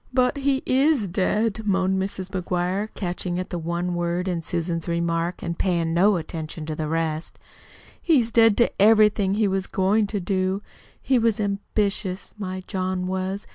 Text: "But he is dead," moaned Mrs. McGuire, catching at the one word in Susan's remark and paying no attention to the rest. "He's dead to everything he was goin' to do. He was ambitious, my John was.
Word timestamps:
"But 0.11 0.37
he 0.37 0.63
is 0.65 1.07
dead," 1.07 1.61
moaned 1.63 2.01
Mrs. 2.01 2.31
McGuire, 2.31 2.89
catching 2.95 3.37
at 3.37 3.51
the 3.51 3.59
one 3.59 3.93
word 3.93 4.27
in 4.27 4.41
Susan's 4.41 4.87
remark 4.87 5.43
and 5.43 5.59
paying 5.59 5.93
no 5.93 6.15
attention 6.15 6.65
to 6.65 6.75
the 6.75 6.87
rest. 6.87 7.37
"He's 8.01 8.31
dead 8.31 8.57
to 8.57 8.81
everything 8.81 9.35
he 9.35 9.47
was 9.47 9.67
goin' 9.67 10.07
to 10.07 10.19
do. 10.19 10.63
He 10.99 11.19
was 11.19 11.39
ambitious, 11.39 12.33
my 12.39 12.63
John 12.65 13.05
was. 13.05 13.45